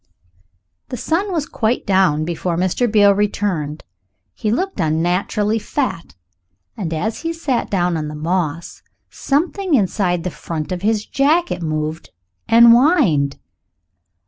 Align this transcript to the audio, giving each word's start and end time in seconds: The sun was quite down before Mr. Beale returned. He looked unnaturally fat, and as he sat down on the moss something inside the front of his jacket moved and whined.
The 0.89 0.97
sun 0.97 1.31
was 1.31 1.45
quite 1.45 1.85
down 1.85 2.25
before 2.25 2.57
Mr. 2.57 2.91
Beale 2.91 3.13
returned. 3.13 3.83
He 4.33 4.49
looked 4.49 4.79
unnaturally 4.79 5.59
fat, 5.59 6.15
and 6.75 6.91
as 6.91 7.19
he 7.19 7.31
sat 7.31 7.69
down 7.69 7.95
on 7.95 8.07
the 8.07 8.15
moss 8.15 8.81
something 9.11 9.75
inside 9.75 10.23
the 10.23 10.31
front 10.31 10.71
of 10.71 10.81
his 10.81 11.05
jacket 11.05 11.61
moved 11.61 12.09
and 12.47 12.69
whined. 12.69 13.37